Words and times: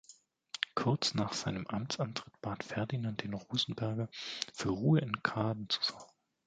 Kurz 0.73 1.13
nach 1.13 1.33
seinem 1.33 1.67
Amtsantritt 1.67 2.33
bat 2.41 2.63
Ferdinand 2.63 3.21
den 3.21 3.35
Rosenberger, 3.35 4.09
für 4.51 4.69
Ruhe 4.69 4.97
in 4.99 5.21
Kaaden 5.21 5.69
zu 5.69 5.79
sorgen. 5.83 6.09